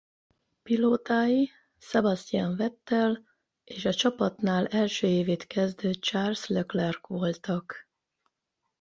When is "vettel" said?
2.55-3.23